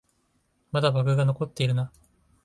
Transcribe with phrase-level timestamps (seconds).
[0.71, 1.91] まだバグが残ってるな